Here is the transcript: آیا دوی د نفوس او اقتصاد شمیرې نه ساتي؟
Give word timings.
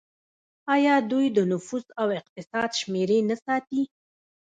آیا 0.75 0.95
دوی 1.11 1.25
د 1.37 1.39
نفوس 1.51 1.85
او 2.01 2.07
اقتصاد 2.19 2.69
شمیرې 2.79 3.19
نه 3.29 3.35
ساتي؟ 3.45 3.81